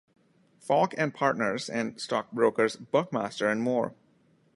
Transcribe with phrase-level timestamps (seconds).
[0.59, 3.93] Falk and Partners, and stockbrokers Buckmaster and Moore.